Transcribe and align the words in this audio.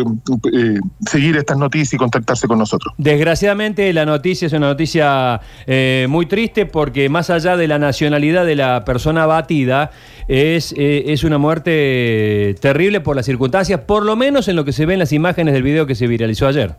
eh, 0.00 0.78
seguir 1.06 1.36
estas 1.36 1.58
noticias 1.58 1.94
y 1.94 1.96
contactarse 1.96 2.46
con 2.46 2.58
nosotros. 2.58 2.94
Desgraciadamente 2.98 3.92
la 3.92 4.06
noticia 4.06 4.46
es 4.46 4.52
una 4.52 4.68
noticia 4.68 5.40
eh, 5.66 6.06
muy 6.08 6.26
triste 6.26 6.66
porque 6.66 7.08
más 7.08 7.30
allá 7.30 7.56
de 7.56 7.68
la 7.68 7.78
nacionalidad 7.78 8.44
de 8.44 8.56
la 8.56 8.84
persona 8.84 9.24
abatida, 9.24 9.90
es, 10.28 10.74
eh, 10.76 11.04
es 11.06 11.24
una 11.24 11.38
muerte 11.38 12.54
terrible 12.60 13.00
por 13.00 13.16
las 13.16 13.26
circunstancias, 13.26 13.80
por 13.80 14.04
lo 14.04 14.16
menos 14.16 14.48
en 14.48 14.56
lo 14.56 14.64
que 14.64 14.72
se 14.72 14.86
ve 14.86 14.94
en 14.94 15.00
las 15.00 15.12
imágenes 15.12 15.54
del 15.54 15.62
video 15.62 15.86
que 15.86 15.94
se 15.94 16.06
viralizó 16.06 16.46
ayer. 16.46 16.76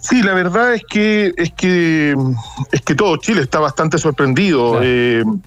Sí, 0.00 0.22
la 0.22 0.34
verdad 0.34 0.74
es 0.74 0.82
que 0.88 1.32
es 1.36 1.52
que 1.52 2.14
es 2.72 2.82
que 2.82 2.94
todo 2.94 3.16
Chile 3.18 3.42
está 3.42 3.60
bastante 3.60 3.98
sorprendido. 3.98 4.72
Claro. 4.72 5.40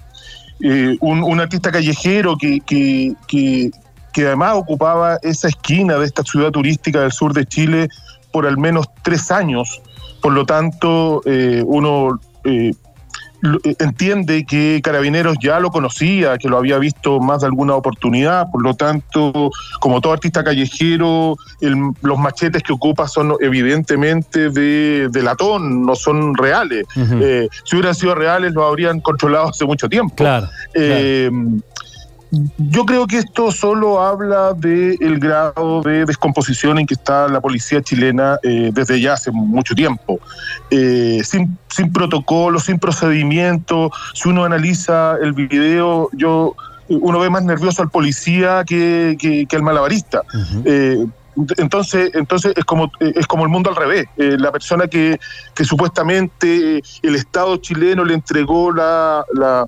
Un, 1.02 1.22
un, 1.22 1.40
artista 1.42 1.70
callejero 1.70 2.38
que, 2.38 2.62
que, 2.62 3.14
que, 3.28 3.72
que 4.16 4.26
además 4.26 4.54
ocupaba 4.56 5.20
esa 5.24 5.50
esquina 5.50 5.98
de 5.98 6.06
esta 6.06 6.24
ciudad 6.24 6.50
turística 6.50 7.02
del 7.02 7.12
sur 7.12 7.34
de 7.34 7.46
Chile 7.46 7.90
por 8.32 8.48
al 8.48 8.58
menos 8.58 8.86
tres 9.04 9.30
años. 9.30 9.82
Por 10.22 10.32
lo 10.32 10.46
tanto, 10.46 11.22
eh, 11.26 11.62
uno 11.66 12.18
eh, 12.46 12.72
entiende 13.78 14.46
que 14.46 14.80
Carabineros 14.82 15.36
ya 15.42 15.60
lo 15.60 15.70
conocía, 15.70 16.38
que 16.38 16.48
lo 16.48 16.58
había 16.58 16.78
visto 16.78 17.20
más 17.20 17.42
de 17.42 17.48
alguna 17.48 17.76
oportunidad, 17.76 18.50
por 18.52 18.64
lo 18.64 18.74
tanto, 18.74 19.52
como 19.82 20.00
todo 20.00 20.14
artista 20.14 20.46
callejero, 20.46 21.36
el, 21.60 21.76
los 22.02 22.18
machetes 22.18 22.64
que 22.64 22.72
ocupa 22.72 23.10
son 23.10 23.34
evidentemente 23.42 24.50
de, 24.50 25.10
de 25.12 25.24
latón, 25.24 25.86
no 25.86 25.96
son 25.96 26.36
reales. 26.36 26.86
Uh 26.96 27.00
-huh. 27.02 27.20
eh, 27.22 27.48
si 27.66 27.76
hubieran 27.76 27.96
sido 27.96 28.16
reales, 28.16 28.54
lo 28.54 28.66
habrían 28.66 29.02
controlado 29.02 29.50
hace 29.50 29.66
mucho 29.66 29.90
tiempo. 29.90 30.16
Claro, 30.16 30.48
eh, 30.74 31.30
claro. 31.30 31.62
Yo 32.58 32.86
creo 32.86 33.08
que 33.08 33.18
esto 33.20 33.52
solo 33.52 34.02
habla 34.02 34.54
del 34.54 34.98
el 35.02 35.20
grado 35.20 35.82
de 35.82 36.06
descomposición 36.06 36.80
en 36.80 36.86
que 36.86 36.96
está 36.96 37.28
la 37.28 37.42
policía 37.42 37.82
chilena 37.82 38.38
eh, 38.44 38.72
desde 38.74 39.00
ya 39.00 39.14
hace 39.14 39.32
mucho 39.32 39.76
tiempo. 39.76 40.20
Eh, 40.72 41.22
sin, 41.24 41.58
sin 41.70 41.92
protocolo, 41.92 42.60
sin 42.60 42.80
procedimiento. 42.80 43.92
Si 44.14 44.30
uno 44.30 44.46
analiza 44.46 45.18
el 45.22 45.34
video, 45.34 46.10
yo 46.14 46.56
uno 46.88 47.20
ve 47.20 47.30
más 47.30 47.44
nervioso 47.44 47.82
al 47.82 47.90
policía 47.90 48.64
que, 48.66 49.18
que, 49.20 49.46
que 49.46 49.56
al 49.56 49.64
malabarista. 49.64 50.22
Uh 50.34 50.38
-huh. 50.38 50.62
eh, 50.66 51.06
entonces, 51.58 52.12
entonces 52.14 52.54
es 52.56 52.64
como 52.64 52.90
es 53.00 53.28
como 53.28 53.44
el 53.44 53.50
mundo 53.50 53.70
al 53.70 53.76
revés. 53.76 54.06
Eh, 54.18 54.38
la 54.40 54.52
persona 54.52 54.88
que, 54.88 55.20
que 55.54 55.66
supuestamente 55.66 56.82
el 57.02 57.16
Estado 57.16 57.58
chileno 57.58 58.06
le 58.06 58.14
entregó 58.14 58.72
la, 58.72 59.26
la 59.34 59.68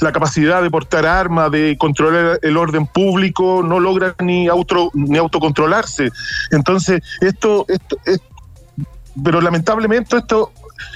la 0.00 0.12
capacidad 0.12 0.62
de 0.62 0.70
portar 0.70 1.06
armas, 1.06 1.50
de 1.50 1.76
controlar 1.78 2.38
el 2.42 2.56
orden 2.56 2.86
público, 2.86 3.62
no 3.64 3.80
logra 3.80 4.14
ni 4.20 4.48
auto 4.48 4.90
ni 4.94 5.18
autocontrolarse. 5.18 6.10
Entonces, 6.50 7.02
esto, 7.20 7.64
esto, 7.68 7.96
esto 8.04 8.32
pero 9.22 9.40
lamentablemente 9.40 10.16
esto 10.16 10.52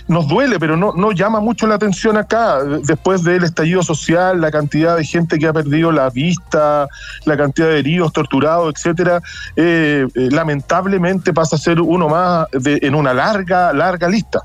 nos 0.09 0.27
duele, 0.29 0.59
pero 0.59 0.77
no, 0.77 0.93
no 0.95 1.13
llama 1.13 1.41
mucho 1.41 1.67
la 1.67 1.75
atención 1.75 2.17
acá. 2.17 2.63
Después 2.65 3.23
del 3.25 3.45
estallido 3.45 3.83
social, 3.83 4.41
la 4.41 4.51
cantidad 4.51 4.97
de 4.97 5.05
gente 5.05 5.39
que 5.39 5.47
ha 5.47 5.53
perdido 5.53 5.93
la 5.93 6.11
vista, 6.11 6.89
la 7.25 7.37
cantidad 7.37 7.69
de 7.69 7.79
heridos, 7.79 8.13
torturados, 8.13 8.73
etcétera, 8.75 9.21
eh, 9.57 10.07
eh, 10.15 10.29
lamentablemente 10.31 11.33
pasa 11.33 11.57
a 11.57 11.59
ser 11.59 11.81
uno 11.81 12.09
más 12.09 12.47
de, 12.53 12.79
en 12.83 12.95
una 12.95 13.13
larga, 13.13 13.73
larga 13.73 14.09
lista. 14.09 14.41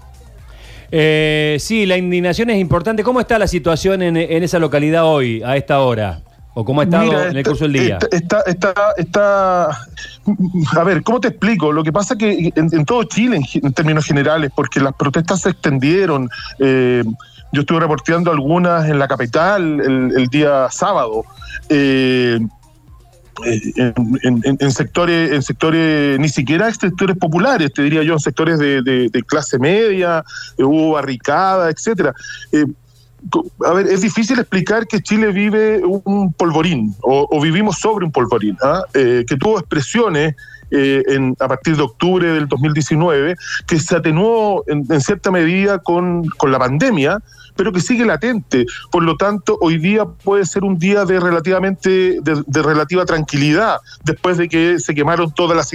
Eh, 0.92 1.58
sí, 1.60 1.86
la 1.86 1.98
indignación 1.98 2.50
es 2.50 2.60
importante. 2.60 3.04
¿Cómo 3.04 3.20
está 3.20 3.40
la 3.40 3.48
situación 3.48 4.02
en, 4.02 4.18
en 4.18 4.44
esa 4.44 4.60
localidad 4.60 5.06
hoy, 5.06 5.42
a 5.44 5.56
esta 5.56 5.80
hora? 5.80 6.22
¿O 6.54 6.66
cómo 6.66 6.82
ha 6.82 6.84
estado 6.84 7.06
Mira, 7.06 7.30
en 7.30 7.38
el 7.38 7.44
curso 7.46 7.64
del 7.64 7.74
día? 7.74 8.00
Está, 8.12 8.42
está, 8.42 8.74
está, 8.98 9.70
A 9.70 10.84
ver, 10.84 11.02
¿cómo 11.02 11.22
te 11.22 11.30
explico? 11.30 11.72
Lo 11.72 11.82
que 11.82 11.94
pasa 11.94 12.18
que 12.18 12.52
en, 12.54 12.70
en 12.74 12.86
todo 12.86 13.06
Chile, 13.06 13.38
en, 13.38 13.66
en, 13.66 13.74
términos 13.74 14.06
generales, 14.06 14.52
porque 14.54 14.82
las 14.82 14.94
protestas 14.96 15.42
se 15.42 15.52
extendieron. 15.52 16.30
Eh, 16.60 17.04
yo 17.54 17.62
estuve 17.62 17.80
reporteando 17.80 18.32
algunas 18.32 18.90
en 18.90 19.00
la 19.00 19.08
capital 19.08 19.80
el, 19.80 20.14
el 20.18 20.28
día 20.28 20.68
sábado. 20.70 21.24
Eh, 21.70 22.40
en, 23.46 24.42
en, 24.44 24.58
en, 24.60 24.72
sectores, 24.72 25.32
en 25.32 25.42
sectores, 25.42 26.20
ni 26.20 26.30
siquiera 26.30 26.72
sectores 26.74 27.18
populares, 27.18 27.72
te 27.74 27.84
diría 27.84 28.04
yo, 28.04 28.14
en 28.14 28.20
sectores 28.20 28.60
de, 28.60 28.82
de, 28.82 29.10
de 29.10 29.24
clase 29.24 29.60
media, 29.60 30.24
eh, 30.58 30.64
hubo 30.64 30.92
barricada, 30.94 31.70
etcétera. 31.70 32.14
Eh, 32.52 32.66
a 33.66 33.74
ver, 33.74 33.88
es 33.88 34.02
difícil 34.02 34.40
explicar 34.40 34.88
que 34.88 35.00
Chile 35.00 35.32
vive 35.32 35.82
un 35.86 36.34
polvorín 36.34 36.96
o, 37.02 37.28
o 37.30 37.40
vivimos 37.40 37.78
sobre 37.78 38.06
un 38.06 38.12
polvorín, 38.12 38.58
¿ah? 38.64 38.84
eh, 38.94 39.24
que 39.28 39.38
tuvo 39.38 39.60
expresiones 39.60 40.36
eh, 40.72 41.04
en, 41.08 41.36
a 41.40 41.48
partir 41.48 41.76
de 41.76 41.84
octubre 41.84 42.32
del 42.32 42.48
2019 42.48 43.36
que 43.68 43.80
se 43.80 43.96
atenuó 43.96 44.64
en, 44.68 44.86
en 44.90 45.02
cierta 45.02 45.30
medida 45.30 45.80
con, 45.80 46.26
con 46.38 46.52
la 46.52 46.60
pandemia, 46.60 47.20
pero 47.56 47.72
que 47.72 47.82
sigue 47.82 48.06
latente. 48.06 48.66
Por 48.92 49.04
lo 49.04 49.16
tanto, 49.18 49.58
hoy 49.62 49.78
día 49.78 50.06
puede 50.06 50.46
ser 50.46 50.64
un 50.64 50.78
día 50.78 51.06
de 51.06 51.20
relativamente 51.20 51.90
de, 52.22 52.44
de 52.46 52.62
relativa 52.62 53.06
tranquilidad 53.06 53.78
después 54.04 54.38
de 54.38 54.48
que 54.48 54.80
se 54.80 54.94
quemaron 54.94 55.32
todas 55.32 55.56
las 55.58 55.72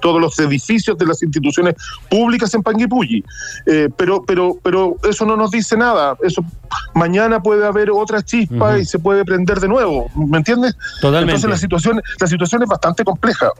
todos 0.00 0.20
los 0.20 0.38
edificios 0.38 0.96
de 0.96 1.06
las 1.06 1.22
instituciones 1.22 1.74
públicas 2.08 2.52
en 2.54 2.62
Panguipulli. 2.62 3.24
Eh, 3.66 3.88
pero, 3.96 4.22
pero, 4.22 4.56
pero 4.62 4.96
eso 5.08 5.26
no 5.26 5.36
nos 5.36 5.50
dice 5.50 5.76
nada. 5.76 6.16
Eso 6.22 6.44
mañana 6.94 7.42
puede 7.42 7.66
haber 7.66 7.90
otra 7.90 8.22
chispa 8.22 8.54
uh 8.54 8.76
-huh. 8.76 8.80
y 8.80 8.84
se 8.84 8.98
puede 8.98 9.24
prender 9.24 9.60
de 9.60 9.68
nuevo. 9.68 10.08
¿Me 10.14 10.38
entiendes? 10.38 10.76
Totalmente. 11.00 11.34
Entonces 11.34 11.50
la 11.50 11.56
situación, 11.56 12.02
la 12.18 12.26
situación 12.26 12.62
es 12.62 12.68
bastante 12.68 13.04
compleja. 13.04 13.50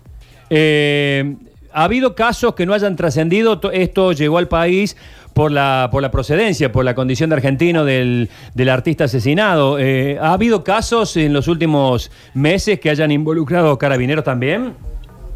Eh, 0.49 1.37
¿Ha 1.73 1.85
habido 1.85 2.15
casos 2.15 2.55
que 2.55 2.67
no 2.67 2.75
hayan 2.75 2.97
trascendido? 2.97 3.61
Esto 3.73 4.13
llegó 4.13 4.39
al 4.39 4.49
país 4.49 4.97
por 5.35 5.53
la, 5.53 5.89
por 5.93 6.03
la 6.03 6.11
procedencia, 6.11 6.73
por 6.73 6.85
la 6.85 6.95
condición 6.95 7.31
de 7.31 7.37
argentino 7.37 7.85
del, 7.85 8.29
del 8.55 8.69
artista 8.69 9.05
asesinado. 9.05 9.79
Eh, 9.79 10.19
¿Ha 10.21 10.33
habido 10.33 10.65
casos 10.65 11.17
en 11.17 11.33
los 11.33 11.49
últimos 11.49 12.11
meses 12.35 12.81
que 12.81 12.91
hayan 12.91 13.11
involucrado 13.11 13.79
carabineros 13.79 14.25
también? 14.25 14.75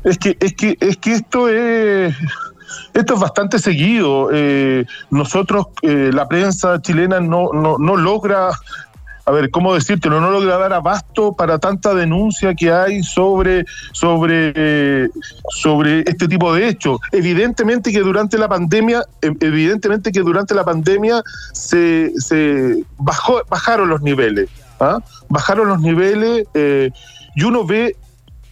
Es 0.02 0.18
que, 0.18 0.36
es 0.40 0.54
que, 0.54 0.76
es 0.80 0.96
que 0.96 1.12
esto 1.14 1.48
es. 1.48 2.14
Esto 2.92 3.14
es 3.14 3.20
bastante 3.20 3.58
seguido. 3.58 4.30
Eh, 4.32 4.84
nosotros, 5.10 5.66
eh, 5.82 6.10
la 6.12 6.26
prensa 6.26 6.80
chilena, 6.80 7.20
no, 7.20 7.50
no, 7.52 7.76
no 7.78 7.96
logra 7.96 8.50
a 9.26 9.30
ver, 9.30 9.50
¿cómo 9.50 9.74
decirte? 9.74 10.10
No 10.10 10.20
logra 10.20 10.58
dar 10.58 10.72
abasto 10.72 11.32
para 11.32 11.58
tanta 11.58 11.94
denuncia 11.94 12.54
que 12.54 12.70
hay 12.70 13.02
sobre, 13.02 13.64
sobre, 13.92 14.52
eh, 14.54 15.08
sobre 15.50 16.00
este 16.00 16.28
tipo 16.28 16.52
de 16.54 16.68
hechos. 16.68 16.98
Evidentemente 17.10 17.90
que 17.90 18.00
durante 18.00 18.36
la 18.36 18.48
pandemia, 18.48 19.02
evidentemente 19.22 20.12
que 20.12 20.20
durante 20.20 20.54
la 20.54 20.64
pandemia 20.64 21.22
se, 21.52 22.12
se 22.18 22.84
bajó, 22.98 23.40
bajaron 23.48 23.88
los 23.88 24.02
niveles. 24.02 24.50
¿ah? 24.80 24.98
Bajaron 25.30 25.68
los 25.68 25.80
niveles 25.80 26.46
eh, 26.52 26.90
y 27.34 27.44
uno 27.44 27.64
ve, 27.64 27.96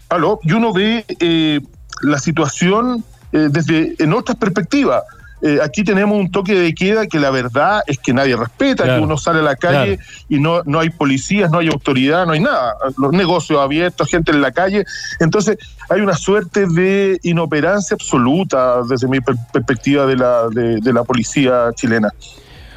aló, 0.08 0.40
y 0.42 0.52
uno 0.52 0.72
ve 0.72 1.04
eh, 1.20 1.60
la 2.02 2.18
situación 2.18 3.04
desde 3.32 3.94
en 3.98 4.12
otras 4.12 4.36
perspectivas 4.36 5.02
eh, 5.42 5.58
aquí 5.62 5.84
tenemos 5.84 6.18
un 6.18 6.30
toque 6.30 6.54
de 6.54 6.74
queda 6.74 7.06
que 7.06 7.18
la 7.18 7.30
verdad 7.30 7.82
es 7.86 7.98
que 7.98 8.12
nadie 8.14 8.36
respeta, 8.36 8.84
claro, 8.84 9.00
que 9.00 9.04
uno 9.04 9.18
sale 9.18 9.40
a 9.40 9.42
la 9.42 9.56
calle 9.56 9.96
claro. 9.98 10.12
y 10.28 10.38
no, 10.38 10.62
no 10.64 10.80
hay 10.80 10.90
policías, 10.90 11.50
no 11.50 11.58
hay 11.58 11.68
autoridad, 11.68 12.26
no 12.26 12.32
hay 12.32 12.40
nada, 12.40 12.74
los 12.96 13.12
negocios 13.12 13.60
abiertos, 13.60 14.08
gente 14.08 14.30
en 14.30 14.40
la 14.40 14.52
calle. 14.52 14.84
Entonces 15.20 15.58
hay 15.88 16.00
una 16.00 16.14
suerte 16.14 16.66
de 16.66 17.18
inoperancia 17.22 17.94
absoluta 17.94 18.82
desde 18.88 19.08
mi 19.08 19.20
per 19.20 19.34
perspectiva 19.52 20.06
de 20.06 20.16
la, 20.16 20.48
de, 20.48 20.76
de 20.80 20.92
la 20.92 21.04
policía 21.04 21.70
chilena. 21.74 22.08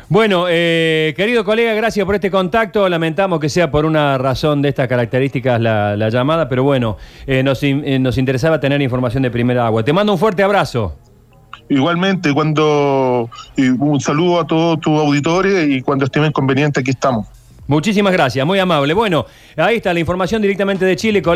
Bueno, 0.07 0.45
eh, 0.47 1.15
querido 1.17 1.43
colega, 1.43 1.73
gracias 1.73 2.05
por 2.05 2.13
este 2.13 2.29
contacto. 2.29 2.87
Lamentamos 2.87 3.39
que 3.39 3.49
sea 3.49 3.71
por 3.71 3.85
una 3.85 4.19
razón 4.19 4.61
de 4.61 4.69
estas 4.69 4.87
características 4.87 5.59
la, 5.59 5.97
la 5.97 6.09
llamada, 6.09 6.47
pero 6.47 6.63
bueno, 6.63 6.97
eh, 7.25 7.41
nos, 7.41 7.63
eh, 7.63 7.97
nos 7.99 8.17
interesaba 8.19 8.59
tener 8.59 8.81
información 8.83 9.23
de 9.23 9.31
primera 9.31 9.65
agua. 9.65 9.83
Te 9.83 9.93
mando 9.93 10.13
un 10.13 10.19
fuerte 10.19 10.43
abrazo. 10.43 10.95
Igualmente, 11.69 12.33
cuando 12.33 13.29
un 13.57 13.99
saludo 13.99 14.39
a 14.39 14.47
todos 14.47 14.79
tus 14.79 14.99
auditores 14.99 15.67
y 15.69 15.81
cuando 15.81 16.05
estimen 16.05 16.31
conveniente, 16.31 16.81
aquí 16.81 16.91
estamos. 16.91 17.27
Muchísimas 17.67 18.13
gracias, 18.13 18.45
muy 18.45 18.59
amable. 18.59 18.93
Bueno, 18.93 19.25
ahí 19.57 19.77
está 19.77 19.91
la 19.91 19.99
información 19.99 20.39
directamente 20.39 20.85
de 20.85 20.95
Chile. 20.95 21.23